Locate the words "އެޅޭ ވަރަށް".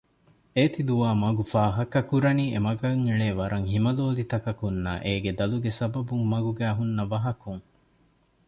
3.07-3.67